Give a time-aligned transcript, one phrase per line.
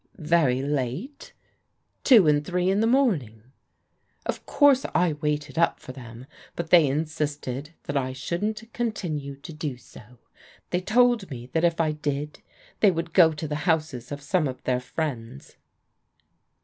[0.17, 1.31] ""Very late.
[2.03, 3.43] Two and three in the morning.
[4.25, 9.53] Of course I waited up for them, but they insisted that I shouldn't continue to
[9.53, 10.17] do so.
[10.71, 12.41] They told me that if I did,
[12.79, 15.57] they would go to the houses of some of their friends."